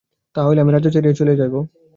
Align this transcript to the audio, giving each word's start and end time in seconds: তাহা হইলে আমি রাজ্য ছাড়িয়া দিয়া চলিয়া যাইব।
তাহা 0.35 0.47
হইলে 0.47 0.61
আমি 0.61 0.71
রাজ্য 0.71 0.87
ছাড়িয়া 0.87 1.03
দিয়া 1.05 1.19
চলিয়া 1.19 1.37
যাইব। 1.37 1.55